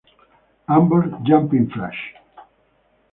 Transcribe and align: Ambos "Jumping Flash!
Ambos 0.77 1.05
"Jumping 1.23 1.69
Flash! 1.69 2.01